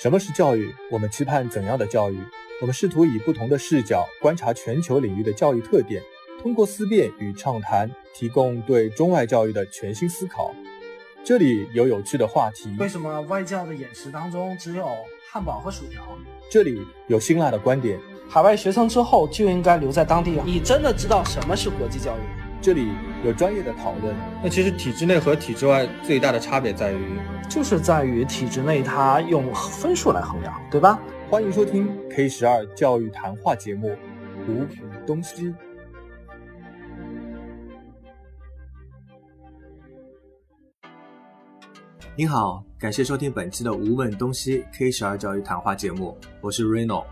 [0.00, 0.74] 什么是教育？
[0.90, 2.18] 我们期盼怎样的教育？
[2.62, 6.02] 我们试图以不同的视角观察全球领域的教育特点，
[6.40, 10.54] 通过思辨与畅谈，提供对中外教育的全新思考。
[11.22, 14.88] 这里有有趣的话题，为什么外教的饮食当中只有
[15.30, 16.02] 汉堡和薯条？
[16.50, 20.44] 这里有辛辣的观点，海外学生之后就应该留在当地啊？
[20.46, 22.49] 你真的知道什么是国际教育？
[22.62, 22.88] 这里
[23.24, 24.14] 有专业的讨论。
[24.42, 27.18] 那其实体制内和体制外最大的差别在于，
[27.48, 31.00] 就是在于体制内它用分数来衡量，对吧？
[31.30, 33.88] 欢迎收听 K 十二教育谈话节目
[34.46, 34.66] 《无
[35.06, 35.46] 东西》。
[42.16, 47.04] 您好，感谢收听本期的《无问东西》K 十二教育谈话节目，我是 Reno。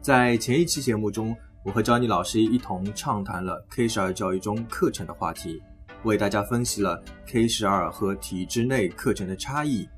[0.00, 1.34] 在前一期节目中，
[1.64, 5.62] 我和 Johnny 老师一同畅谈了 K 十二教育中课程的话题，
[6.02, 9.88] 为大家分析了 K 十二和体制内课程的差异。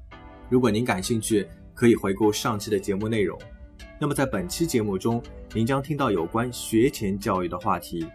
[0.50, 3.38] 如果您感兴趣，可以回顾上期的节目内容。
[3.98, 5.22] 那么在本期节目中，
[5.54, 8.06] 您将听到有关学前教育的话题。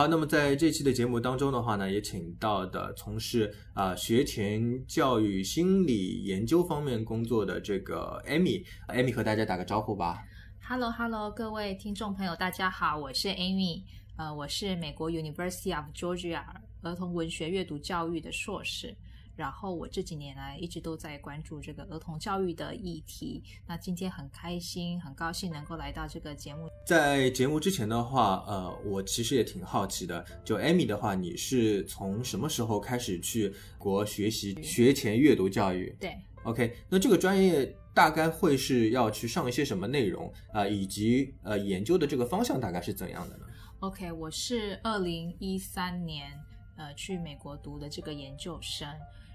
[0.00, 10.24] 好，那么在这期的节目当中的话呢，也请到的从事啊学前教育心理研究方面工作的这个 Amy，Amy 和大家打个招呼吧。
[10.66, 13.82] Hello，Hello，各位听众朋友，大家好，我是 Amy，
[14.16, 16.42] 呃，我是美国 University of Georgia
[16.80, 18.96] 儿童文学阅读教育的硕士。
[19.40, 23.42] 然后我这几年来一直都在关注这个儿童教育的议题。
[23.66, 26.68] 那今天很开心，很高兴能够来到这个节目。
[26.86, 30.22] 在节目之前的话，呃，我其实也挺好奇的。
[30.44, 35.96] 就 Amy 的话，你是从什么时候开始去国学习学前阅读教育？
[35.98, 40.68] 对，OK，那这个专业大概会是要去上一些什么内容啊？
[40.68, 43.46] 以及呃，研究的这个方向大概是怎样的呢
[43.78, 46.30] ？OK，我是二零一三年
[46.76, 48.86] 呃去美国读的这个研究生。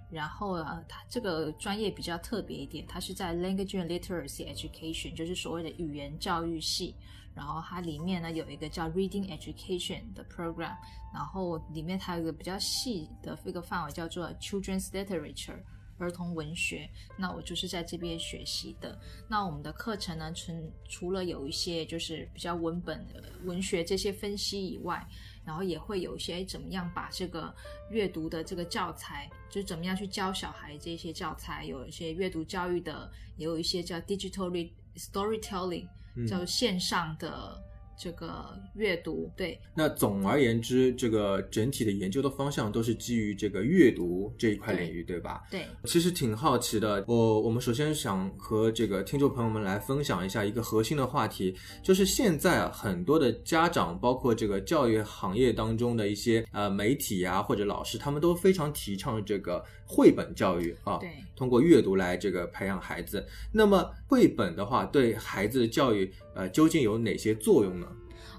[0.10, 6.96] 然后呃，它这个专业比较特别一点，它是在 Language Literacy Education，就是所谓的语言教育系。
[7.36, 10.74] 然后它里面呢有一个叫 Reading Education 的 program，
[11.14, 15.62] 然后里面它有一个比较细的一个范围叫做 Children's Literature，
[15.98, 16.90] 儿童文学。
[17.18, 18.98] 那我就是在这边学习的。
[19.28, 20.54] 那我们的课程呢，除
[20.88, 25.06] 除了有一些就是比较文本的文学这些分析以外，
[25.46, 27.54] 然后也会有一些怎么样把这个
[27.90, 35.88] 阅读的这个教材，就是怎么样去教小孩这些教材，有一些阅读教育的，也有一些叫 digital storytelling，
[36.28, 37.64] 叫线上的。
[37.98, 45.44] 这个阅读对，那总而言之，这个整体的研究的方向都是基于这个阅读这一块领域，对吧？
[45.50, 47.04] 对，其实挺好奇的。
[47.08, 63.26] 我我们首先想和这个听众朋友们来分享一下一个核心的话题，就是现在很多的家长，包括这个教育行业当中的一些呃媒体啊或者老师，他们都非常提倡这个绘本教育啊，对，通过阅读来这个培养孩子。
[63.52, 67.84] 那么绘本的话，对孩子的教育呃究竟有哪些作用呢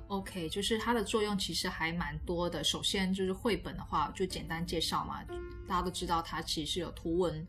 [0.09, 2.63] ？OK，就是它的作用其实还蛮多的。
[2.65, 5.23] 首先就是绘本的话，就简单介绍嘛，
[5.67, 7.47] 大家都知道它其实是有图文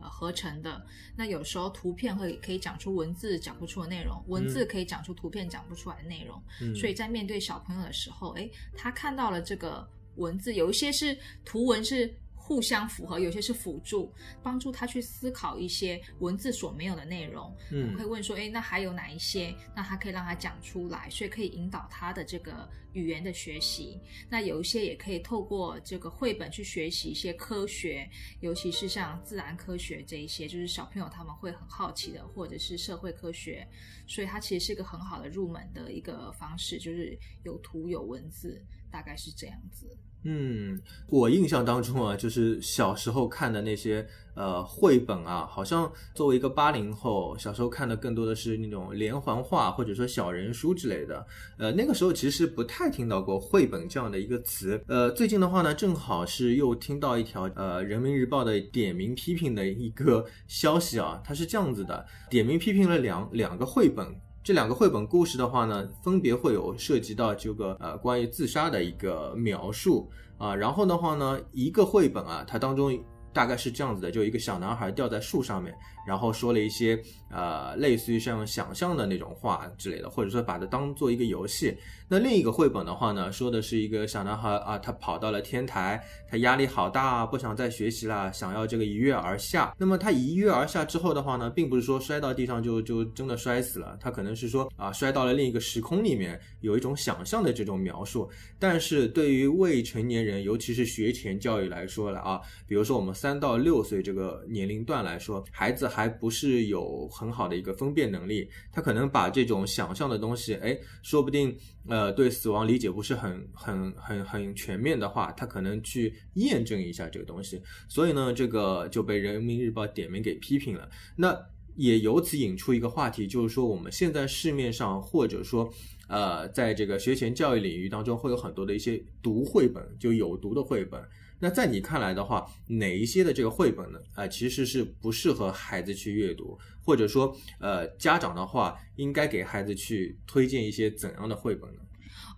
[0.00, 0.84] 呃合成的。
[1.16, 6.42] 那有时候图片会可以讲出文字讲不出的内容，文字可以讲出图片讲不出来的内容。
[6.74, 12.12] 所以在面对小朋友的时候，诶，他看到了这个文字，有一些是图文是。
[12.48, 14.10] 互相符合，有些是辅助，
[14.42, 17.54] 帮助他去思考一些文字所没有的内容。
[17.70, 19.54] 嗯，可以问说，哎，那还有哪一些？
[19.76, 24.00] 那他可以让他讲出来，所以可以引导他的这个语言的学习。
[24.30, 28.08] 那有一些也可以透过这个绘本去学习一些科学，
[28.40, 33.68] 尤其是像自然科学这一些，就是小朋友他们会很好奇的，或者是社会科学。
[34.06, 39.86] 所以它其实是一个很好的入门的一个方式，就是有图有文字，大概是这样子。
[40.24, 51.24] 嗯，我印象当中啊，就是小时候看的那些呃绘本啊，好像作为一个八零后，小时候看的更多的是那种连环画或者说小人书之类的。
[51.56, 54.82] 呃，那个时候其实不太听到过绘本这样的一个词。
[54.88, 64.06] 呃，最近的话呢，正好是又听到一条呃人民日报的点名批评的一个消息啊，它是这样子的，点名批评了两两个绘本。
[64.48, 70.10] 这两个绘本故事的话呢，分别会有涉及到这个呃关于自杀的一个描述。
[70.38, 72.98] 啊，然后的话呢，一个绘本啊，它当中
[73.32, 75.74] 大概是这样子的，就一个小男孩吊在树上面，
[76.06, 81.76] 然后说了一些呃类似于像想象的那种话之类的，或者说把它当做一个游戏。
[82.10, 89.74] 那另一个绘本的话呢，说的是一个小男孩啊，他跑到了天台，他压力好大，不想再学习了，想要这个一跃而下。
[89.76, 98.30] 那么他一跃而下之后的话呢，并不是说摔到地上就就真的摔死了，他可能是说啊摔到了另一个时空里面，有一种想象的这种描述。
[98.58, 111.56] 但是对于未成年人，尤其是学前教育来说了啊，比如说我们三到六岁这个年龄段来说，孩子还不是有很好的一个分辨能力，他可能把这种想象的东西，哎，说不定。
[111.90, 120.86] 呃，对死亡理解不是很很很很全面的话，他可能去验证一下这个东西，所以呢，这个就被人民日报点名给批评了。
[121.16, 121.34] 那
[121.76, 125.72] 也由此引出一个话题，就是说我们现在市面上或者说
[126.08, 131.02] 呃，在这个学前教育领域当中，会有很多的一些读绘本，就有毒的绘本。
[131.40, 133.98] 那在你看来的话，哪一些的这个绘本呢？
[134.14, 141.80] 啊，其实是不适合孩子去阅读，或者说，呃，家长的话应该给孩子去推荐一些怎样的绘本呢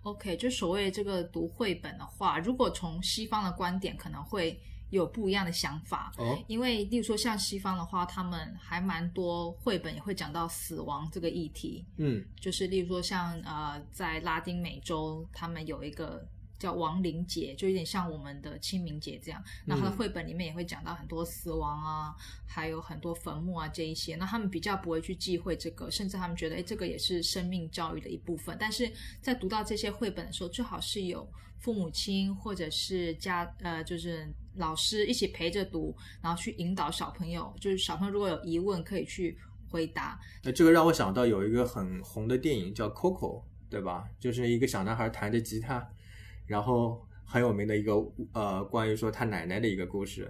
[0.03, 4.59] ？OK，就所谓这个读绘本的话，如果从西方的观点，可能会
[4.91, 6.13] 有不一样的想法。
[6.17, 11.83] 哦，因为例如说像西方的话，他们还蛮多绘本也会讲到死亡这个议题。
[11.97, 16.23] 嗯，就是例如说像呃，在拉丁美洲，他们有一个。
[16.61, 19.43] 叫亡灵节，就有点像我们的清明节这样。
[19.65, 22.15] 那他的绘本里面也会讲到很多死亡啊，
[22.45, 24.15] 还有很多坟墓啊这一些。
[24.17, 28.55] 那他们比较不会去忌讳这个，甚至他们觉得，哎，这个也是生命教育的一部分。
[28.59, 28.91] 但是
[29.21, 31.27] 在读到这些绘本的时候，最好是有
[31.57, 37.51] 父母亲或者是家呃，就是老师一起陪着读，然后去引导小朋友。
[37.59, 39.35] 就是小朋友如果有疑问，可以去
[39.67, 40.19] 回答。
[40.43, 44.07] 那这个让我想到有一个很红的电影叫《Coco》，对吧？
[44.19, 45.89] 就是一个小男孩弹着吉他。
[46.51, 47.93] 然后很有名的一个
[48.33, 50.29] 呃，关于说他奶奶的一个故事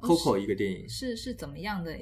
[0.00, 1.96] ，Coco 一个电影是是怎么样的？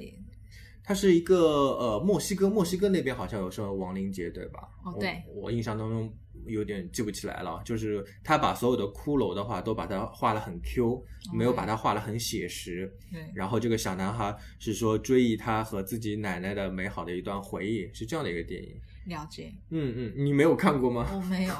[0.83, 1.37] 它是一个
[1.77, 4.67] 呃，墨西哥墨西哥那边好像有说亡灵节对吧？
[4.83, 6.11] 哦，对，我印象当中
[6.47, 7.61] 有点记不起来了。
[7.63, 12.91] 就是他把所有的骷髅的话都把它画了很 Q，没有把它画的很写实。
[13.11, 18.75] 对，然后这个小男孩是说追忆他和自己奶奶的美好的一段回忆，是这样的一个电影。
[19.05, 21.07] 了解，嗯嗯，你没有看过吗？
[21.13, 21.53] 我没有。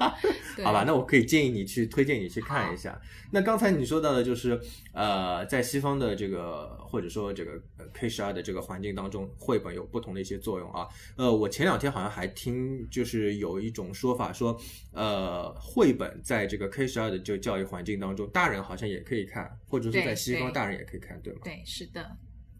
[0.62, 3.00] 好吧，那我可以建议你去推荐你去看一下。
[3.30, 4.60] 那刚才你说到的就是，
[4.92, 7.52] 呃，在西方的这个或者说这个
[7.94, 10.86] K 十二的这个环境当中，绘本有不同的一些作用啊。
[11.16, 14.60] 呃，我前两天好像还听，就是有一种说法说，
[14.92, 21.40] 呃，绘本在这个 K 十二的这个教育环境当中，大人好像也可以看，或者说在西方大人也可以看，对吗？
[21.42, 22.18] 对，是的。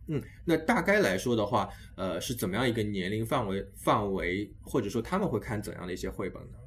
[0.08, 6.58] 嗯，那大概来说的话，呃，是怎么样一个年龄范围范围，或者说他们会看怎样的一些绘本呢？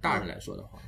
[0.00, 0.80] 大人来说的话，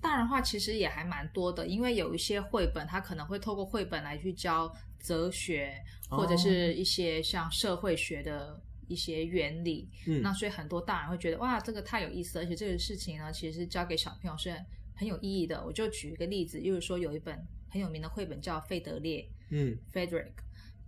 [0.00, 4.70] 大人话其实也还蛮多的，因为有一些绘本，他可能会透过绘本来去教
[5.00, 5.72] 哲学，
[6.10, 9.88] 或者是一些像社会学的一些原理。
[10.06, 14.54] 嗯，那所以很多大人会觉得哇，这个太有意思，而且这个事情呢，其实教给小朋友是
[14.94, 15.64] 很有意义的。
[15.64, 17.38] 我就举一个例子，就是说有一本
[17.70, 20.32] 很有名的绘本叫《费德烈》，嗯，Frederick。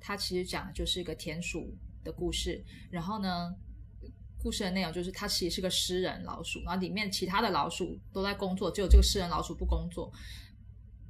[0.01, 3.55] 它其实讲的就是一个田鼠的故事，然后呢，
[4.41, 10.13] 故事的内容就是它其实是个诗人老鼠，然后里面其他的老鼠都在工作，只有这个诗人老鼠不工作。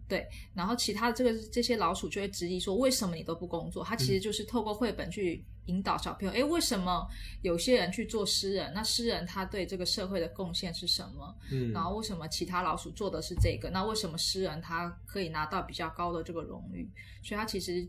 [0.08, 3.84] 对，然后其他的这个这些老鼠就会质疑说，为什么你都不工作？
[3.84, 7.06] 它其实就是透过绘本去引导小朋友，诶，为什么
[7.42, 8.72] 有些人去做诗人？
[8.72, 11.36] 那诗人他对这个社会的贡献是什么？
[11.52, 13.68] 嗯，然后为什么其他老鼠做的是这个？
[13.68, 16.90] 那为什么诗人他可以拿到比较高的这个荣誉？
[17.22, 17.86] 所以他其实。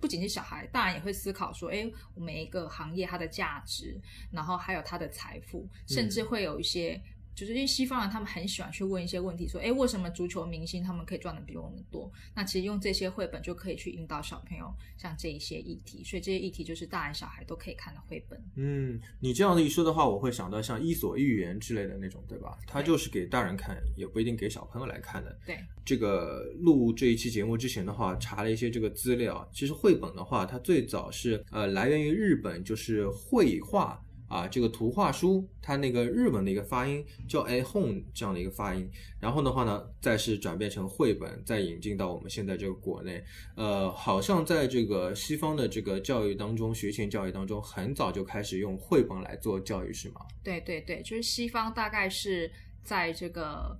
[0.00, 4.00] 不仅是小孩，大人也会思考说：，哎，每一个行业它的价值，
[4.30, 7.00] 然后还有它的财富，甚至会有一些。
[7.36, 12.10] 就是因为西方人他们很喜欢去问一些问题，说，哎，为什么足球明星他们可以赚的比我们多？
[12.34, 18.42] 那其实用这些绘本就可以去引导小朋友像这一些议题，所以这些议题就是大人小孩都可以看的绘本。
[18.54, 22.56] 嗯，你这样子一说的话，我会想到像《伊索寓言》之类的那种，对吧？
[22.66, 25.38] 它就是给大人看，也不一定给小朋友来看的。
[25.44, 34.02] 对，这个录这一期节目之前的话，查了一些这个资料，其实绘本的话，它最早是呃来源于日本，就是绘画。
[34.28, 38.90] 啊，这个图画书它那个日文的一个发音叫 a home 这样的一个发音，
[39.20, 43.22] 然后的话呢，再是转变成绘本，再引进到我们现在这个国内。
[43.54, 50.20] 呃，好像在这个西方的这个教育当中，学前教育当中，很早就开始用绘本来做教育，是吗？
[50.42, 52.50] 对对对，就是西方大概是
[52.82, 53.78] 在这个，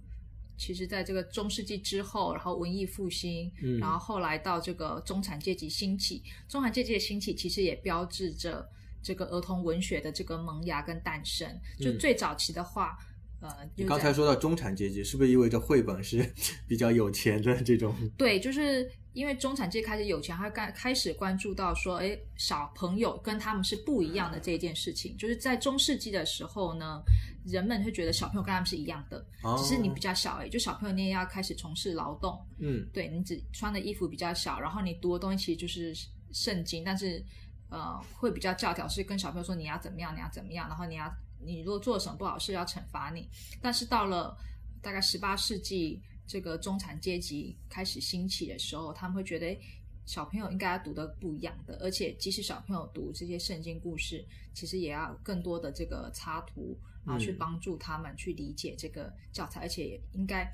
[0.56, 8.68] 其实在这个中世纪之后，然后文艺复兴，嗯，然后后来到这个中产阶级兴起，中产阶级的兴起其实也标志着。
[9.06, 11.48] 这个儿童文学的这个萌芽跟诞生，
[11.78, 12.98] 就最早期的话，
[13.40, 16.28] 呃，你刚才说到中产阶级，是不是意味着绘本是
[16.66, 17.94] 比较有钱的这种？
[18.18, 25.16] 对，就是因为中产阶级开始有钱，他开开始关注到说，哎，小朋友跟他们是不一样的这件事情。
[25.16, 27.00] 就是在中世纪的时候呢，
[27.46, 30.50] 人们会觉得小朋友跟他们是一样的，哦只是你比较小而已。
[30.50, 35.94] 就小朋友你也要开始从事劳动，嗯对你只穿的衣服比较小，然后你读的东西其实就是
[36.32, 37.24] 圣经，但是
[37.68, 43.28] 呃会比较教条，是跟小朋友说你要怎么样，你要怎么样，然后你要你如果做了什么不好事要惩罚你。
[43.60, 44.36] 但是到了
[44.82, 49.58] 大概十八世纪，这个中产阶级开始兴起的时候，他们会觉得。
[50.06, 60.48] 小朋友应该要读的不一样的，而且即使小朋友读这些圣经故事，其实也要更多的这个插图，然后去嗯帮助他们去理解这个教材，而且也应该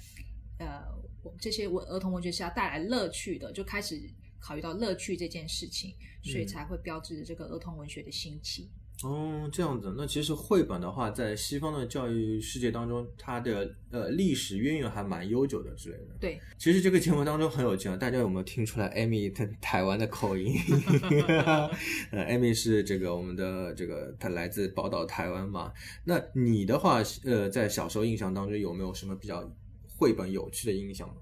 [0.59, 0.81] 呃，
[1.23, 4.01] 我这些文儿童文学是要带来乐趣的，就开始
[4.43, 8.69] 考虑到乐趣这件事情，所以嗯才会标志着这个儿童文学的兴起。
[9.05, 9.93] 哦，这样子。
[9.97, 16.15] 那其实绘本的话，在西方的教育世界当中，它的呃历史渊源还蛮悠久的之类的。
[16.21, 20.55] 对，其实这个节目当中很有趣啊，大家有没有听出来艾米她台湾的口音？
[22.13, 25.73] 呃，艾米是这个我们的这个，她来自宝岛台湾嘛。
[26.05, 29.51] 那你的话，呃，在小时候印象当中有没有什么比较
[29.97, 31.15] 绘本有趣的印象呢？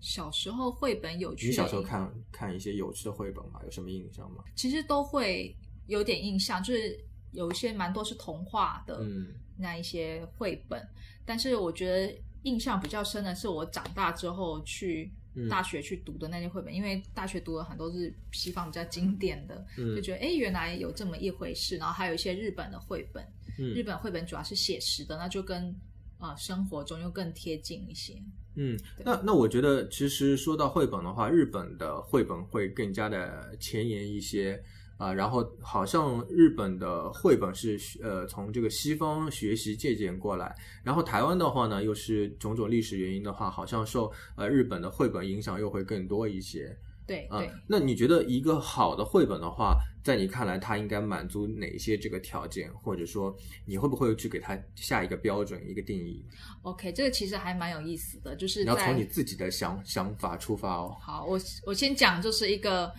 [0.00, 3.60] 小时候绘本有趣小时候看看一些有趣的绘本吗？
[3.64, 4.44] 有什么印象吗？
[4.54, 5.54] 其实都会
[5.86, 6.98] 有点印象，就是
[7.32, 10.86] 有一些蛮多是童话的，嗯那一些绘本，
[11.24, 23.24] 但是我觉得印象比较深的是我长大之后去嗯大学去读的那些绘本，因为大学读了很多是西方比较经典的，就嗯觉得哎原来有这么一回事，然后还有一些日本的绘本，
[23.56, 25.74] 日嗯本绘本主要是写实的，那就跟
[26.18, 28.14] 呃生活中又更贴近一些。
[28.56, 34.62] 嗯，那那我觉得，其实说到绘本的话，日本的绘本会更加的前沿一些
[34.98, 46.74] 啊、然后好像日本的绘本是呃从这个西方学习借鉴过来，然后台湾的话呢，又是种种历史原因的话，好像受呃日本的绘本影响又会更多一些
[47.06, 53.34] 啊、对对，那你觉得一个好的绘本的话，在你看来，它应该满足哪些这个条件，或者说
[53.64, 56.24] 你会不会去给它下一个标准、一个定义
[56.62, 60.96] ？OK，这个其实还蛮有意思的，就是你要从你自己的想想法出发哦。
[61.00, 62.92] 好，我我先讲，就是一个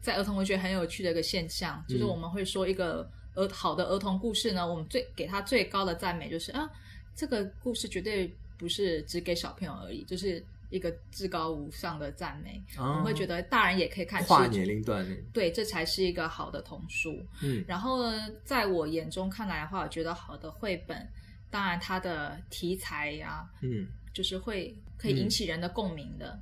[0.00, 6.68] 在儿童文学很有趣的一个现象，就是嗯我们会说一个儿好的儿童故事呢，我们最给它最高的赞美就是啊，
[7.14, 12.62] 这个故事绝对不是只给小朋友而已，就是一个至高无上的赞美。
[12.78, 17.24] 我们会觉得得大人也可以看，跨是年龄段，对，这才是一个好的童书。
[17.42, 21.08] 嗯然后呢，在我眼中看来的话，我觉得好的绘本，
[21.50, 26.38] 当然它的题材呀、嗯就是会可以引起人的共鸣的，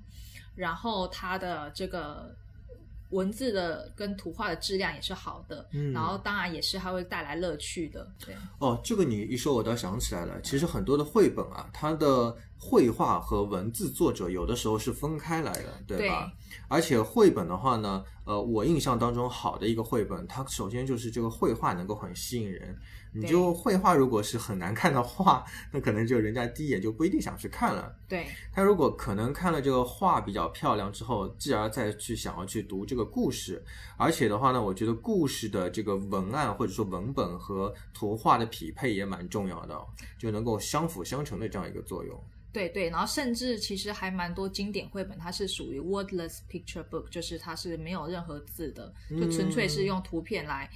[0.54, 2.32] 然后它的这个
[3.10, 10.40] 文字的跟图画的质量也是好的，嗯然后当然也是它会带来乐趣的，对哦，这个你一说，我倒想起来了。
[10.42, 16.32] 其实很多的绘本啊，它的绘画和文字作者有的时候是分开来的，对吧？
[16.66, 22.74] 而且绘本的话呢，呃，我印象当中好的一个绘本，它首先就是这个绘画能够很吸引人。
[23.16, 27.94] 你就绘画如果是很难看的画， 那可能就人家第一眼就不一定想去看了。
[28.08, 33.62] 对他如果可能看了这个画比较漂亮之后，继而再去想要去读这个故事，
[33.96, 39.86] 而且的话呢，我觉得故事的这个文案或者说文本和图画的匹配也蛮重要的哦，
[40.18, 42.20] 就能够相辅相成的这样一个作用。
[42.54, 50.70] 对对，然后甚至其实还蛮多经典绘本，它是属于 wordless picture book，就是它是没有任何字的，就纯粹是用图片来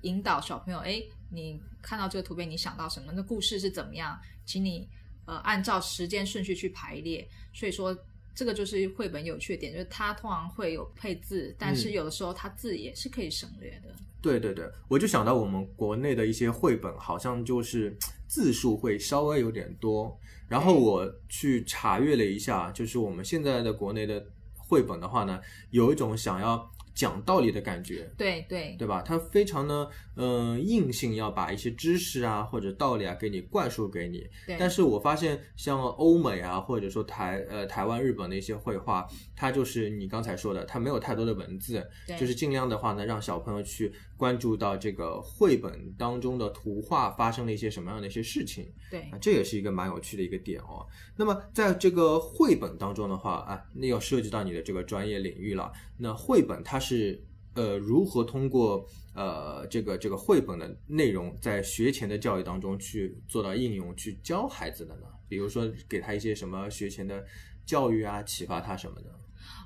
[0.00, 0.78] 引导小朋友。
[0.78, 3.12] 哎，你看到这个图片，你想到什么？
[3.12, 4.18] 那故事是怎么样？
[4.46, 4.88] 请你
[5.26, 7.28] 呃按照时间顺序去排列。
[7.52, 7.94] 所以说，
[8.34, 13.94] 这个就是绘本有趣的点，就是它通常会有配字，但是嗯有的时候它字也是可以省略的。
[14.22, 17.94] 对对对，我就想到我们国内的一些绘本，好像就是
[18.26, 20.18] 字数会稍微有点多。
[20.48, 24.24] 然后我去查阅了一下，就是我们现在的国内的
[24.56, 25.40] 绘本的话呢，
[25.70, 28.10] 有一种想要讲道理的感觉。
[28.16, 29.02] 对对对吧？
[29.02, 34.26] 它非常的嗯、呃硬性要把一些知识啊或者道理啊给你灌输给你。
[34.46, 41.84] 对，但是我发现像欧美啊或者说台呃台湾、日本的一些绘画，它就是你刚才说的，它没有太多的文字，
[42.18, 48.66] 就是尽量的话呢，让小朋友去关注到这个绘本当中的图画发生了一些什么样的一些事情。
[48.90, 50.86] 对啊，这也是一个蛮有趣的一个点哦。
[51.16, 55.72] 那么在这个绘本当中的话啊，那要涉及到你的这个专业领域了。
[55.98, 57.22] 那绘本它是
[57.54, 65.06] 呃如何通过呃这个这个绘本的内容在学前的教育当中去做到应用，去教孩子的呢？
[65.28, 67.24] 比如说给他一些什么学前的
[67.64, 69.18] 教育啊，启发他什么的。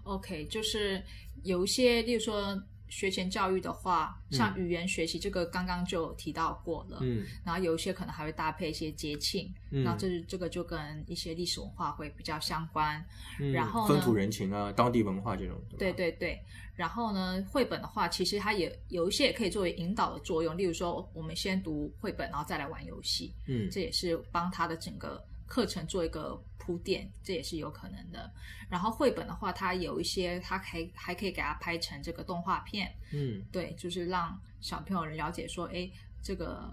[0.05, 1.03] OK，就是
[1.43, 2.57] 有一些，例如说
[2.89, 7.25] 学前教育的话，像语言学习这个刚刚就提到过了，嗯。
[7.45, 9.83] 然后有一些可能还会搭配一些节庆，嗯。
[9.83, 13.05] 然后这是这个就跟一些历史文化会比较相关。
[13.41, 13.53] 嗯。
[13.53, 16.41] 然后呢风土人情啊，当地文化这种，对，对对，
[16.75, 23.69] 然后呢，绘本的话，其实它也有一些也可以作为引导的作用，例如说，我们先读绘本，然后再来玩游戏，嗯。
[23.71, 28.31] 这也是帮他的整个课程做一个铺垫，这也是有可能的。
[28.69, 35.91] 然后绘本的话，它有一些，它还还可以给它拍成这个动画片，嗯对，就是让小朋友了解说，哎，
[36.23, 36.71] 这个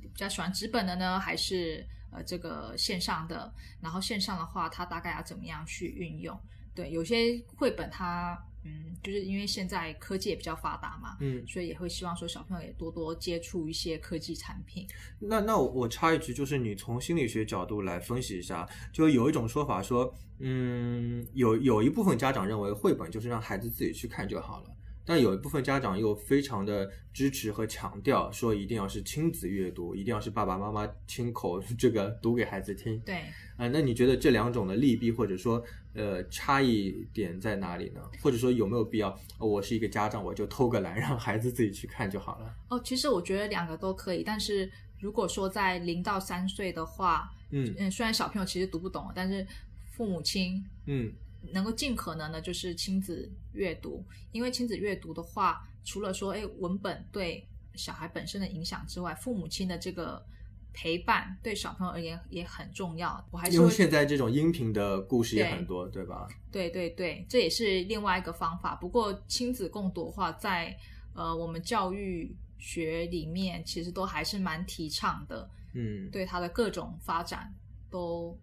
[0.00, 3.52] 比较喜欢纸本的呢，还是呃这个线上的？
[3.80, 6.38] 然后线上的话，它大概要怎么样去运用？
[6.74, 14.86] 对，有些绘本它嗯，就是因为现在科技也比较发达嘛，嗯，所以也会希望说小朋友也多多接触一些科技产品。
[15.18, 24.70] 那那我我插一句，就是你从心理学角度来分析一下，就有一种说法说，嗯，有有一部分家长认为绘本就是让孩子自己去看就好了，
[25.08, 33.00] 但有一部分家长又非常的支持和强调，说一定要是亲子阅读，一定要是爸爸妈妈亲口 这个读给孩子听。
[33.06, 33.22] 对，
[33.56, 38.02] 啊、那你觉得这两种的利弊或者说呃差异点在哪里呢？
[38.22, 42.54] 或者说有没有必要，呃我是一个家长，我就偷个懒， 让孩子自己去看就好了？
[42.68, 49.46] 哦，其实我觉得两个都可以，但是如果说在零到三岁的话，嗯嗯，虽然小朋友其实读不懂，但是
[49.92, 51.10] 父母亲嗯
[51.40, 60.24] 能够尽可能的就是亲子阅读，因为亲子阅读的话，除了说哎文本对小孩本身的影响之外，父母亲的这个
[60.72, 63.24] 陪伴对小朋友而言也很重要。
[63.30, 66.28] 我还是因为现在这种音频的故事也很多，对吧？
[66.50, 68.74] 对对对，这也是另外一个方法。
[68.74, 70.76] 不过亲子共读的话，在
[71.14, 77.54] 呃我们教育学里面，其实都还是蛮提倡的，嗯，对他的各种发展
[77.88, 78.38] 都。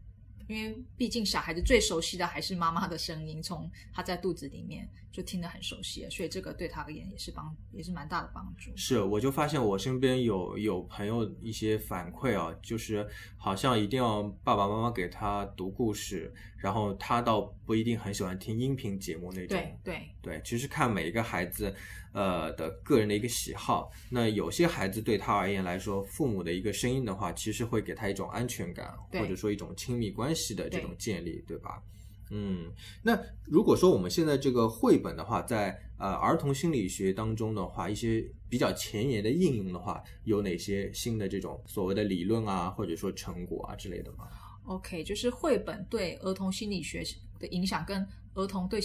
[0.47, 8.71] 因为毕竟小孩子最熟悉的还是妈妈的声音，从他在肚子里面就听得很熟悉了，所以这个对他而言也是帮，也是蛮大的帮助。
[8.75, 19.47] 是，我就发现我身边有有朋友一些反馈啊，就是好像一定要爸爸妈妈给他读故事，然后他倒不一定很喜欢听音频节目那种。
[19.47, 21.73] 对对对，其实看每一个孩子，
[22.15, 23.91] 呃的个人的一个喜好。
[24.09, 31.83] 那有些孩子对他而言来说，父母的一个声音的话，其实会给他一种安全感，或者说一种亲密关系的这种建立，对吧？
[32.31, 32.71] 嗯，
[33.03, 44.27] 那如果说我们现在这个绘本的话，在呃儿童心理学当中的话，一些比较前沿的应用的话，有哪些新的这种所谓的理论啊，或者说成果啊之类的吗
[44.65, 47.03] ？，OK，就是绘本对儿童心理学
[47.37, 48.81] 的影响，跟儿童对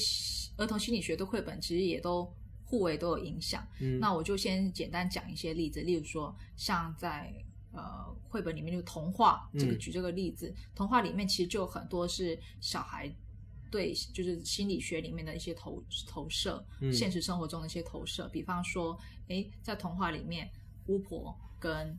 [0.59, 2.31] 儿童心理学的绘本其实也都
[2.71, 3.67] 互为都有影响。
[3.81, 7.35] 嗯，那我就先简单讲一些例子，例如说像在
[7.73, 9.79] 呃绘本里面就童话，这个嗯。
[9.79, 13.13] 举这个例子，童话里面其实就有很多是小孩
[13.73, 16.93] 对就是心理学里面的一些投投射，嗯。
[16.93, 20.49] 现实生活中的一些投射，比方说，诶，在童话里面，
[20.87, 21.99] 巫婆跟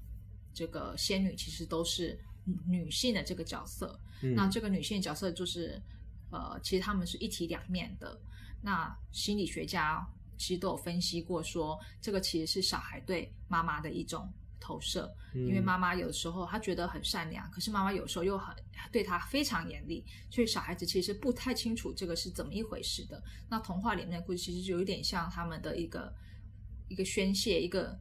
[0.54, 2.18] 这个仙女其实都是
[2.66, 4.34] 女性的这个角色，嗯。
[4.34, 5.82] 那这个女性角色就是，
[6.32, 8.18] 呃，其实她们是一体两面的。
[8.64, 10.08] 那心理学家
[10.42, 14.28] 其实都有分析过说，这个其实是小孩对妈妈的一种
[14.60, 18.56] 投射，因为嗯妈妈有的时候她觉得很善良，可是妈妈有时候又很
[18.92, 23.22] 对她非常严厉，所以小孩子其实不太清楚这个是怎么一回事的。
[23.50, 26.12] 那童话里面的故事其实就有一点像他们的一个
[26.90, 27.98] 一个宣泄，一个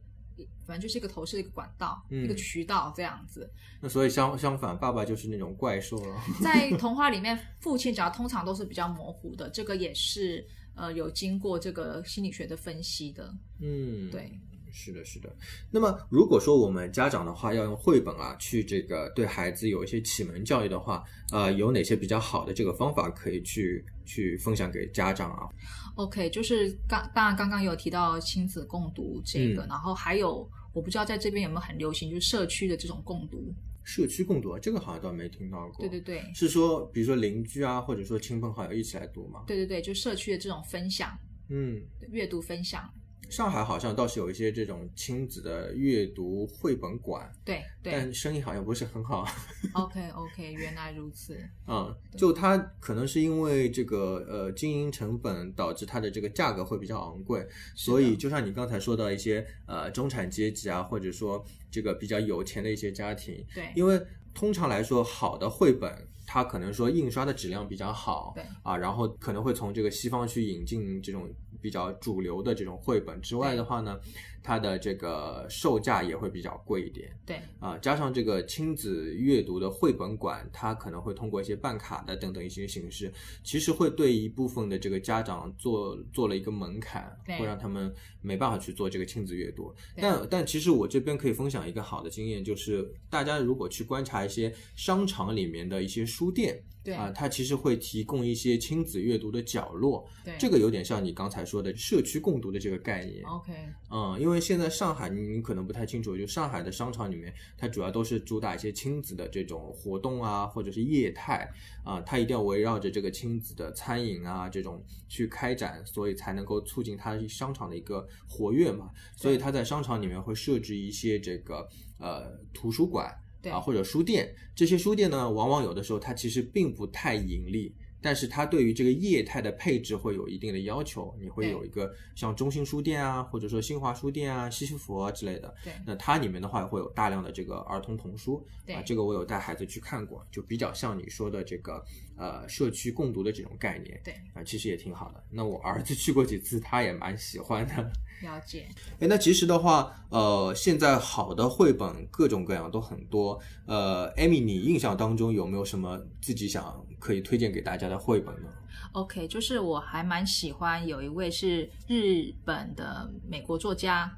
[0.65, 3.49] 反正就是一个投射的一个管道，嗯一个渠道这样子。
[3.79, 6.15] 那所以相相反，爸爸就是那种怪兽了。
[6.41, 13.33] 在童话里面，父亲角通常都是比较模糊的，这个也是呃有经过这个心理学的分析的。
[13.59, 14.31] 嗯，对，
[14.71, 15.29] 是的，是的。
[15.69, 25.49] 那么，如果说我们家长的话要用绘本啊去这个对孩子有一些启蒙教育的话，呃，有哪些比较好的这个方法可以去去分享给家长啊
[25.95, 33.53] ？OK，就是刚当然刚刚有提到亲子共读这个，嗯然后还有我不知道在这边有没有很流行，就是社区的这种共读。
[33.83, 35.79] 社区共读啊，这个好像倒没听到过。
[35.79, 39.43] 对对对，是说，比如说邻居啊，或者说亲朋好友一起来读吗？
[39.47, 41.17] 对对对，就社区的这种分享，
[41.49, 42.87] 嗯，阅读分享。
[43.29, 49.25] 上海好像倒是有一些这种亲子的阅读绘本馆，对对但生意好像不是很好。
[49.73, 51.37] OK OK，原来如此。
[51.65, 64.01] 嗯，就它可能是因为这个呃经营成本导致它的这个价格会比较昂贵，所以就像你刚才说到一些呃中产阶级啊，或者说这个比较有钱的一些家庭，对因为
[64.33, 66.07] 通常来说好的绘本。
[66.33, 71.29] 它可能说印刷的质量比较好，对啊，然后可能会从这个西方去引进这种
[71.61, 73.99] 比较主流的这种绘本之外的话呢，
[74.41, 77.11] 它的这个售价也会比较贵一点。
[77.25, 83.11] 对，啊，加上这个亲子阅读的绘本馆，它可能会通过一些办卡的等等一些形式，
[83.43, 89.75] 其实会对一部分的这个家长做做了一个门槛，会让他们没办法去做这个亲子阅读。
[89.97, 96.61] 但但其实我这边可以分享一个好的经验，就是大家如果去观察一些商场里面的一些书店。
[96.83, 103.23] 对啊，它其实会提供一些亲子阅读的角落，对，这个有点像你刚才说的社区共读的这个概念。
[103.23, 103.53] OK，
[103.91, 111.47] 嗯，因为现在上海你你可能不太清楚，就上海的商场里面，它主要都是主打一些亲子的这种活动啊，或者是业态
[111.83, 118.89] 啊，它一定要围绕着这个亲子的餐饮啊这种去开展，所以才能够促进它商场的一个活跃嘛。
[119.15, 127.73] 所以它在商场里面会设置一些这个呃图书馆对啊或者书店，这些书店呢，往往有的时候它其实并不太盈利。
[128.03, 135.53] 但是它对于这个业态的配置会有一定的要求，你会有一个像中心书店啊，或者说新华书店啊、西西弗啊之类的。
[135.63, 141.85] 对那它里面的话会有大量的这个儿童童书对啊，这个我有带孩子去看过，就比较像你说的这个
[142.17, 144.01] 呃社区共读的这种概念。
[144.03, 145.23] 对，啊，其实也挺好的。
[145.29, 147.91] 那我儿子去过几次，他也蛮喜欢的。
[148.21, 148.67] 了解。
[148.99, 153.39] 哎，那其实的话，呃，现在好的绘本各种各样都很多。
[153.65, 158.49] 呃，Amy，你印象当中有没有什么自己想可以推荐给大家的绘本呢
[158.93, 164.11] ？OK，就是我还蛮喜欢有一位是日本的美国作家，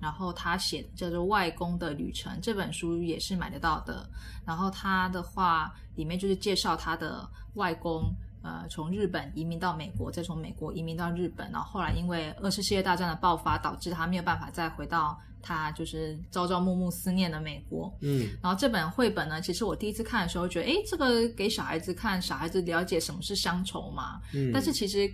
[0.00, 4.08] 然后他写的叫做《外公的旅程》这本书也是买得到的。
[4.44, 8.04] 然后他的话里面就是介绍他的外公，
[8.42, 17.92] 呃，从日本移民到美国，再从美国移民到日本，然后后来因为二次世界大战的爆发，导致他没有办法再回到他就是朝朝暮暮思念的美国。
[18.00, 24.20] 嗯然后这本绘本呢，其实我第一次看的时候觉得，诶，这个给小孩子看，小孩子了解什么是乡愁嘛。
[24.32, 25.10] 嗯，但是其实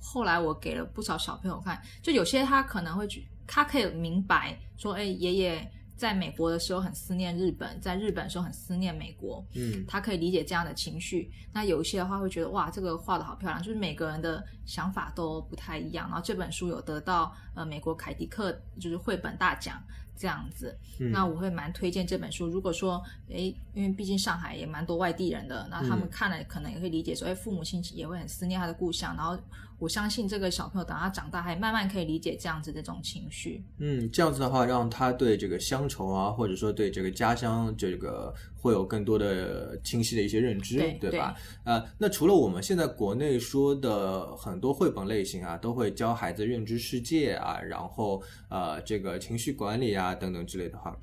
[0.00, 11.30] 后来我给了不少小朋友看，就有些他可能会去，他可以明白说，哎，爷爷在美国的时候很思念日本，在日本的时候很思念美国，嗯他可以理解这样的情绪。
[11.52, 16.06] 那有一些的话会觉得，哇，这个画的好漂亮，就是每个人的想法都不太一样。
[16.08, 19.82] 然后这本书有得到呃美国凯迪克就是绘本大奖。
[20.16, 22.46] 这样子，嗯那我会蛮推荐这本书。
[22.46, 29.14] 如果说，诶，因为毕竟上海也蛮多外地人的，那他们嗯看了可能也会理解说，哎，父母亲也会很思念他的故乡。
[29.16, 29.38] 然后
[29.78, 33.62] 我相信这个小朋友等他长大，还慢慢可以理解这样子的这种情绪。
[33.78, 41.36] 嗯，这样子的话，让他对这个乡愁啊，或者说对这个家乡这个会有更多的清晰的一些认知，对吧？
[41.64, 50.96] 呃，那除了我们现在国内说的很多绘本类型啊，都会教孩子认知世界啊，然后呃这个情绪管理啊等等之类的话。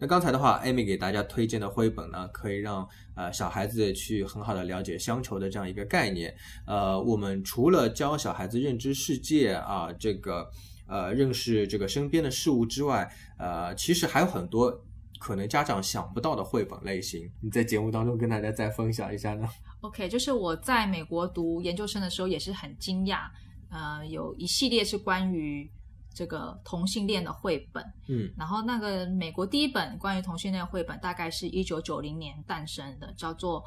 [0.00, 6.32] 那刚才的话，Amy 给大家推荐的绘本呢，可以让呃小孩子去很好的了解乡愁的这样一个概念。
[6.68, 10.48] 呃，我们除了教小孩子认知世界啊，这个
[10.86, 14.70] 呃认识这个身边的事物之外，呃，其实还有很多
[15.18, 17.30] 可能家长想不到的绘本类型。
[17.40, 19.48] 你在节目当中跟大家再分享一下呢
[19.80, 23.28] ？OK，就是我在美国读研究生的时候也是很惊讶，
[23.70, 25.70] 呃，有一系列是关于
[26.14, 27.84] 这个同性恋的绘本。
[28.08, 33.64] 嗯然后那个美国第一本关于同性恋绘本，大概是一九九零年诞生的，叫做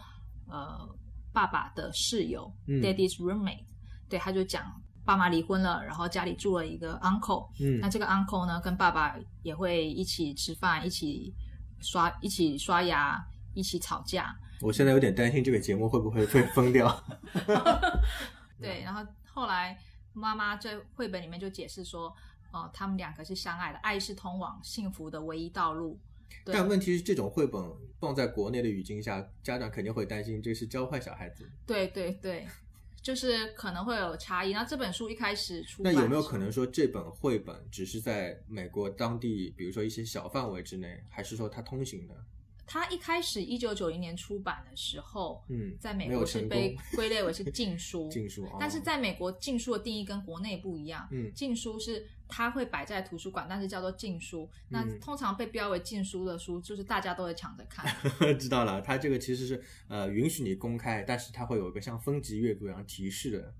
[0.47, 0.87] 呃
[1.31, 3.65] 爸爸的室友、嗯 （Daddy's Roommate）。
[4.09, 4.65] 对，他就讲
[5.03, 7.49] 爸妈离婚了，然后家里住了一个 uncle。
[7.59, 11.33] 嗯那这个 uncle 呢，跟爸爸也会一起吃饭，一起
[11.79, 14.35] 刷，一起刷牙，一起吵架。
[14.61, 17.03] 我现在有点担心这个节目会不会被封掉。
[18.61, 19.75] 对，然后后来
[20.13, 22.15] 妈妈在绘本里面就解释说，
[22.51, 25.99] 哦、他们两个是相爱的，爱是通往幸福的唯一道路。
[26.45, 27.61] 对但问题是，这种绘本
[27.99, 31.49] 放在国内的语境下，家长肯定会担心这是教坏小孩子。
[31.65, 32.47] 对对对，
[33.01, 34.53] 就是可能会有差异。
[34.53, 36.51] 那这本书一开始出那，有没有可能？
[36.51, 42.15] 说这本绘本只是在美国当地，比如说一些小范围之内，还是说它通行的？
[42.71, 48.07] 它一开始一九九零年出版的时候，嗯，在美国是被 归类为是禁书。
[48.09, 51.05] 禁书，哦但是在美国，禁书的定义跟国内不一样。
[51.11, 54.49] 嗯禁书是它会摆在图书馆，但是叫做禁书。
[54.69, 57.93] 那嗯通常被标为禁书的书，就是大家都会抢着看。
[58.39, 63.53] 知道了，它这个其实是呃允许你公开，但是它会有一个像分级阅读一样提示的。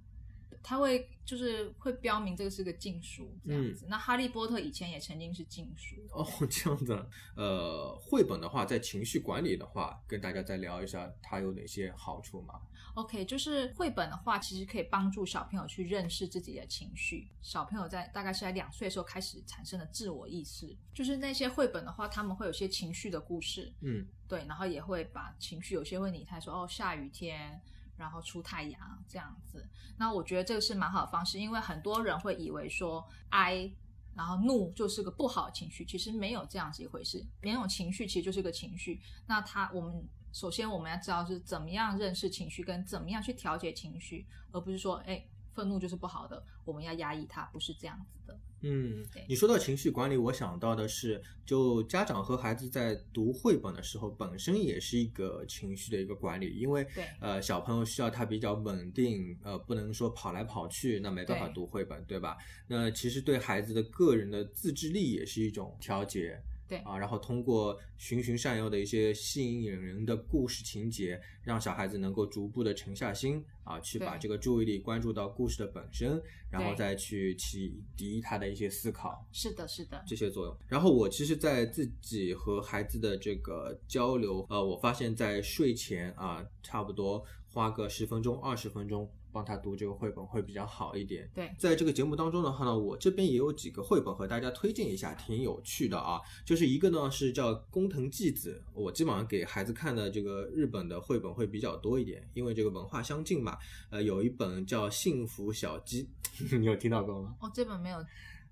[0.64, 3.86] 它会就是会标明这个是个禁书这样嗯子。
[3.90, 5.96] 那哈利波特以前也曾经是禁书。
[6.12, 7.06] 哦， 这样子啊。
[7.36, 12.56] 呃，绘本的话，在情绪管理的话，跟大家再聊一下它有哪些好处嘛
[12.94, 17.30] ？OK，就是绘本的话，其实可以帮助小朋友去认识自己的情绪。
[17.42, 27.62] 小朋友在大概是在两岁的时候开始产生了自我意识，就是那些绘本的话，他们会有些情绪的故事，嗯对，然后也会把情绪有些问题，他说哦下雨天，
[28.02, 29.66] 然后出太阳这样子。
[29.98, 33.72] 那我觉得这个是蛮好的方式，因为很多人会以为说哀
[34.16, 37.24] 然后怒就是个不好的情绪，其实没有这样子一回事。
[37.42, 39.00] 每种情绪其实就是个情绪。
[39.28, 48.38] 那他，我们首先我们要知道是怎么样认识情绪，跟怎么样去调节情绪，而不是说，哎，愤怒就是不好的，我们要压抑它，不是这样子的。
[48.62, 56.86] 嗯，你说到情绪管理，我想到的是，就家长和孩子在读绘本的时候，本身也是一个情绪的一个管理，因为
[57.20, 62.38] 呃小朋友需要他比较稳定，呃不能说跑来跑去，那没办法读绘本，对吧？
[62.68, 66.42] 那其实对孩子的个人的自制力也是一种调节。
[66.72, 79.28] 对啊，然后通过循循善诱的一些吸引人的故事情节，让小孩子能够逐步的沉下心啊，去把这个注意力关注到故事的本身，然后再去启迪他的一些思考。
[79.34, 80.58] 是的，是的，这些作用。
[80.70, 91.30] 然后我其实，在自己和孩子的这个交流，呃，我发现，在睡前啊，差不多花个十分钟、二十分钟，帮他读这个绘本会比较好一点。
[91.34, 96.20] 对在这个节目当中的话呢，我这边也有几个绘本和大家推荐一下，挺有趣的啊。
[96.46, 103.58] 就是一个呢是叫工藤纪子，我基本上给孩子看的这个日本的绘本会比较多一点，因为这个文化相近嘛。
[103.90, 106.04] 呃，有一本叫《幸福小鸡》，
[106.58, 107.36] 你有听到过吗？
[107.40, 107.98] 哦，这本没有，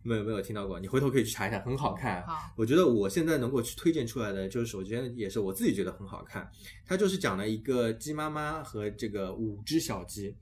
[0.04, 2.26] 没有没有听到过，你回头可以去查一下，很好看。
[2.26, 6.50] 好，我觉得我现在能够去推荐出来的，就是首先也是我自己觉得很好看，
[6.86, 10.36] 它就是讲了一个鸡妈妈和这个五只小鸡。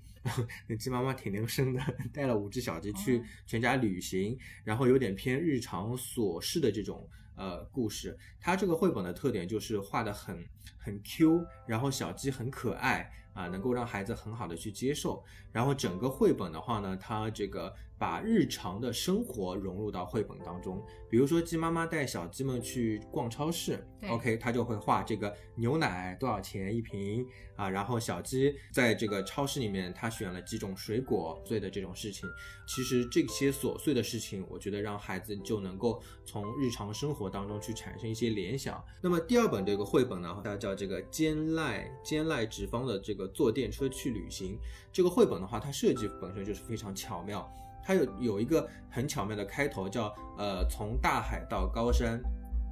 [0.68, 1.82] 那鸡妈妈挺能生的，
[2.14, 8.18] 带了五只小鸡去哦全家旅行，然后有点偏日常琐事的这种呃故事。
[8.40, 10.44] 它这个绘本的特点就是画的很
[10.78, 15.24] 很 Q，然后小鸡很可爱啊、能够让孩子很好的去接受。
[15.52, 20.84] 然后整个绘本的话呢，它这个把日常的生活融入到绘本当中。
[21.10, 32.30] 比如说，鸡妈妈带小鸡们去逛超市对，OK，他就会画这个牛奶多少钱一瓶啊，然后小鸡在这个超市里面，他选了几种水果，碎的这种事情。
[32.68, 38.84] 其实这些琐碎的事情，我觉得让孩子就能够从日常生活当中去产生一些联想。
[39.02, 44.58] 那么第二本这个绘本呢，它叫这个兼赖兼赖直方的这个坐电车去旅行。
[44.92, 47.50] 这个绘本的话，它设计本身就是非常巧妙。
[47.84, 52.22] 它有有一个很巧妙的开头，叫呃从大海到高山，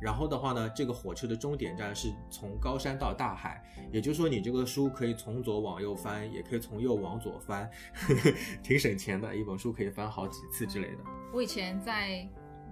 [0.01, 7.69] 然后的话呢，这个火车的终点站是从高山到大海，也就是说你这个书可以从左往右翻，也可以从右往左翻，
[8.62, 10.97] 挺省钱的，一本书可以翻好几次之类的。
[11.34, 12.27] 我以前在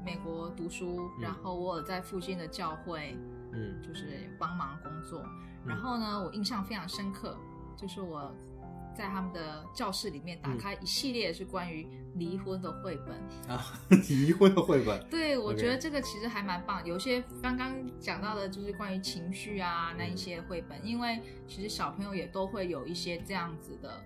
[0.05, 3.17] 美国读书，嗯然后我有在附近的教会，
[3.53, 5.25] 嗯就是帮忙工作。
[5.65, 7.37] 然后呢，我印象非常深刻，
[7.77, 8.35] 就是我
[8.93, 13.15] 在他们的教室里面打开一系列是关于离婚的绘本。
[13.55, 16.85] 啊， 离婚的绘本，对，我觉得这个其实还蛮棒。
[16.85, 24.03] 有些刚刚讲到的，就是关于情绪啊那一些绘本，因为其实小朋友也都会有一些这样子的，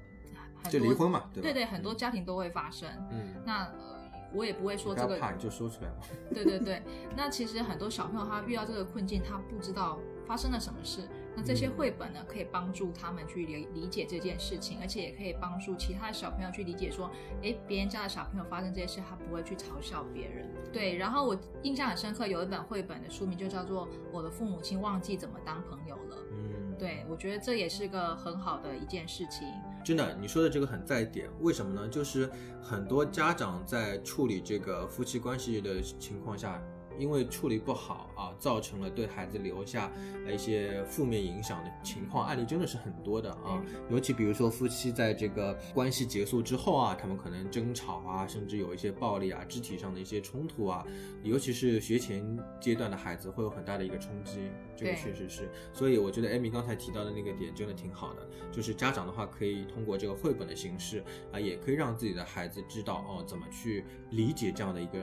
[0.64, 1.42] 很多就离婚嘛，对？
[1.42, 2.90] 对对，很多家庭都会发生。
[3.12, 5.98] 嗯，那呃，我也不会说这个怕，你就说出来嘛。
[6.34, 6.82] 对对对，
[7.16, 11.08] 那其实很多小朋友他遇到这个困境，他不知道发生了什么事。
[11.38, 17.12] 那这些嗯绘本呢，可以帮助他们去理理解这件事情，而且也可以帮助其他的小朋友去理解说，
[17.44, 20.50] 诶，别人家的小朋友发生这些事，他不会去嘲笑别人。
[20.74, 26.16] 对，然后我印象很深刻，有一本绘本的书名就叫做《我的父母亲忘记怎么当朋友了》。
[26.32, 29.48] 嗯，对，我觉得这也是个很好的一件事情。
[29.86, 31.30] 真的，你说的这个很在点。
[31.40, 31.88] 为什么呢？
[31.88, 32.30] 就是
[32.62, 36.62] 很多家长在处理这个夫妻关系的情况下，
[36.98, 39.92] 因为处理不好啊，造成了对孩子留下
[40.26, 43.64] 呃一些负面影响的情况，案例真的是很多的啊。
[43.90, 50.86] 尤其比如说夫妻在这个关系结束之后啊，他们可能争吵啊，甚至有一些暴力啊、肢体上的一些冲突啊，
[51.24, 55.50] 尤其是学前阶段的孩子会有很大的一个冲击，这个确实是。
[55.74, 65.00] 所以我觉得艾米刚才提到的那个点真的挺好的，就是家长的话可以通过这个绘本的形式啊，也可以让自己的孩子知道哦怎么去理解这样的一个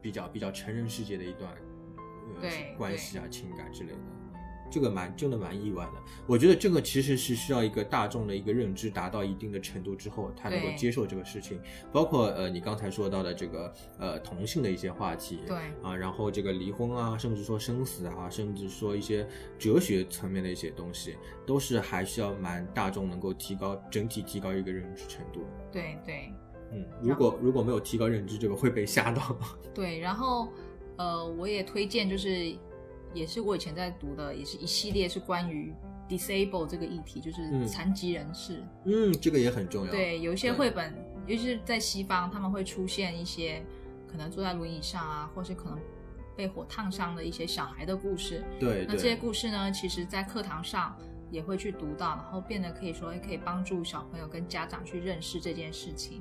[0.00, 1.50] 比较比较成人世界的一段
[2.40, 3.98] 呃关系啊、情感之类的。
[4.72, 5.92] 这个蛮真的蛮意外的，
[6.28, 11.60] 我觉得这个其实是需要一个大众的一个认知达到一定的程度之后，他能够接受这个事情，
[11.92, 19.26] 包括呃你刚才说到的这个呃同性的一些话题，对啊，然后这个离婚啊，甚至说生死啊，甚至说一些
[19.58, 25.44] 哲学层面的一些东西，都是还需要蛮大众能够提高整体提高一个认知程度。
[25.72, 26.32] 对对
[26.72, 29.36] 嗯，如果如果没有提高认知，这个会被吓到。
[29.74, 30.48] 对，然后
[30.96, 32.54] 呃，我也推荐，就是
[33.12, 35.74] 也是我以前在读的，也是一系列是关于
[36.08, 38.62] disable 这个议题，就是嗯残疾人士。
[38.84, 39.90] 嗯，这个也很重要。
[39.90, 40.94] 对，有一些绘本，
[41.26, 43.62] 尤其是在西方，他们会出现一些
[44.10, 45.78] 可能坐在轮椅上啊，或是可能
[46.36, 48.44] 被火烫伤的一些小孩的故事。
[48.58, 50.96] 对那这些，故事呢，其实在课堂上
[51.30, 56.20] 也会去读到，然后变得可以说，也可以帮助小朋友跟家长去认识这件事情。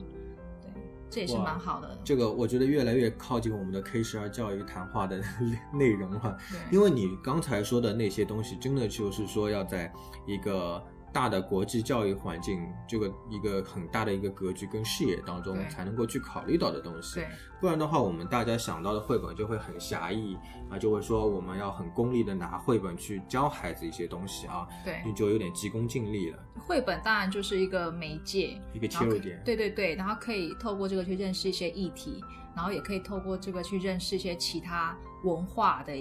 [1.10, 1.98] 对，这也是蛮好的。
[2.04, 5.22] 这个我觉得越来越靠近我们的 K 十二教育谈话的
[5.74, 6.38] 内容了。
[6.52, 9.92] 对，因为你刚才说的那些东西，真的就是说要在
[10.26, 17.16] 一个大的国际教育环境，这个一个很大的一个格局跟视野当中才能够去考虑到的东西。
[17.16, 17.28] 对
[17.60, 20.38] 不然的话，我们大家想到的绘本就会很狭义
[20.70, 26.40] 啊，就会说我们要很功利的拿绘本去教孩子一些东西啊，对你就有点急功近利了。
[26.58, 32.24] 绘本当然就是一个媒介，一个切入点对对对，然后可以透过这个去认识一些议题，
[32.56, 35.94] 然后也可以透过这个去认识一些其他文化的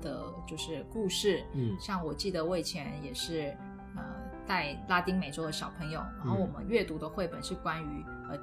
[0.00, 1.44] 的，就是故事。
[1.52, 3.73] 嗯像我记得我以前也是呃
[4.46, 8.38] 带拉丁美洲的小朋友，然后嗯我们阅读的绘本是关于呃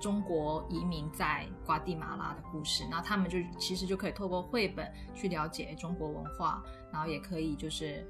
[0.00, 8.04] 中国移民在瓜地马拉的故事，然后他们就其实就可以透过绘本去了解中国文化，然后也可以就是，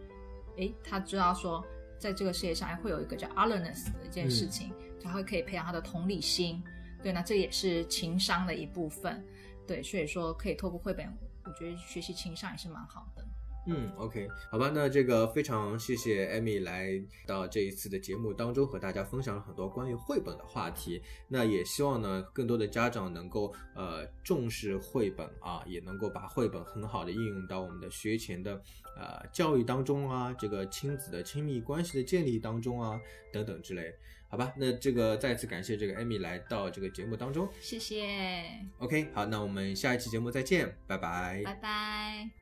[0.57, 1.63] 诶，他知道说
[1.99, 6.65] 在这个世界上哎会有一个叫 otherness 的一件事情，他会可以培养他的同理心，
[7.03, 9.23] 对，那这也是情商的一部分，
[9.67, 11.07] 对，所以说可以透过绘本，
[11.45, 13.22] 我觉得学习情商也是蛮好的。
[13.67, 21.01] 嗯，OK，好吧，那这个非常谢谢艾米来到这一次的节目当中和大家分享了很多关于绘本的话题。
[21.29, 28.61] 那也希望呢，更多的家长能够呃重视绘本啊，也能够把绘本很好的应用到我们的学前的
[28.97, 33.01] 呃教育当中啊，这个亲子的亲密关系的建立当中啊，
[33.33, 33.95] 等等之类。
[34.29, 37.47] 好吧，那这个再次感谢这个艾米来到这个节目当中。
[37.61, 38.45] 谢谢
[38.79, 41.43] ，OK，好，那我们下一期节目再见，拜拜。
[41.45, 42.42] 拜拜。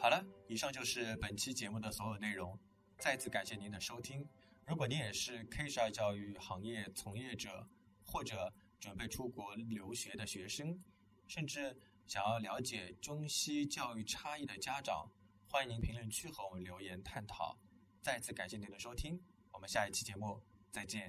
[0.00, 2.56] 好了，以上就是本期节目的所有内容。
[2.98, 4.26] 再次感谢您的收听。
[4.64, 7.68] 如果您也是 K 十二教育行业从业者，
[8.04, 10.80] 或者准备出国留学的学生，
[11.26, 15.10] 甚至想要了解中西教育差异的家长，
[15.50, 17.58] 欢迎您评论区和我们留言探讨。
[18.00, 19.20] 再次感谢您的收听，
[19.52, 21.08] 我们下一期节目再见。